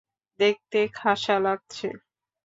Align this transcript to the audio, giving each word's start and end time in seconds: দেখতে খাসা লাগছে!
দেখতে 0.39 0.79
খাসা 0.97 1.35
লাগছে! 1.39 1.87